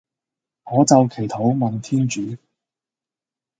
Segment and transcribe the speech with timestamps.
[0.63, 2.35] 我就祈禱問天主